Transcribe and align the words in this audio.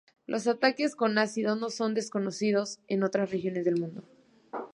Los 0.25 0.47
ataques 0.47 0.95
con 0.95 1.19
ácido 1.19 1.55
no 1.55 1.69
son 1.69 1.93
desconocidos 1.93 2.79
en 2.87 3.03
otras 3.03 3.29
regiones 3.29 3.65
del 3.65 3.79
mundo. 3.79 4.01